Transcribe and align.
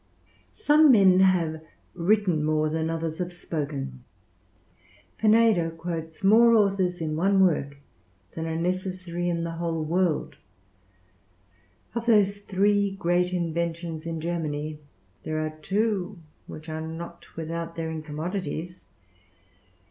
Some 0.55 0.91
men 0.91 1.19
have 1.19 1.61
written 1.93 2.43
more 2.43 2.69
than 2.71 2.89
others 2.89 3.19
have 3.19 3.31
spoken: 3.31 4.03
Pineda 5.19 5.69
quotes 5.77 6.23
more 6.23 6.55
authors 6.55 7.01
in 7.01 7.15
one 7.15 7.39
work 7.39 7.77
than 8.31 8.47
are 8.47 8.55
necessary 8.55 9.29
in 9.29 9.45
a 9.45 9.51
whole 9.57 9.83
world. 9.85 10.39
Of 11.93 12.07
those 12.07 12.39
three 12.39 12.95
great 12.95 13.31
inventions 13.31 14.07
in 14.07 14.19
Germany, 14.19 14.79
there 15.21 15.37
are 15.45 15.51
two 15.61 16.17
which 16.47 16.67
are 16.67 16.81
not 16.81 17.35
without 17.37 17.75
their 17.75 17.91
incommodities. 17.91 18.87